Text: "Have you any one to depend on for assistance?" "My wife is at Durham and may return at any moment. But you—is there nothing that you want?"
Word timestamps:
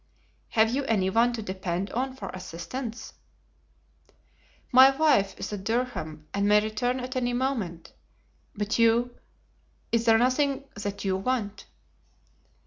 "Have 0.49 0.73
you 0.73 0.83
any 0.85 1.11
one 1.11 1.31
to 1.33 1.43
depend 1.43 1.91
on 1.91 2.15
for 2.15 2.29
assistance?" 2.29 3.13
"My 4.71 4.89
wife 4.89 5.39
is 5.39 5.53
at 5.53 5.63
Durham 5.63 6.25
and 6.33 6.47
may 6.47 6.59
return 6.59 6.99
at 6.99 7.15
any 7.15 7.33
moment. 7.33 7.93
But 8.55 8.79
you—is 8.79 10.05
there 10.05 10.17
nothing 10.17 10.63
that 10.77 11.05
you 11.05 11.17
want?" 11.17 11.67